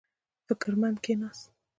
فکر 0.47 0.71
مند 0.81 0.97
کېناست. 1.05 1.47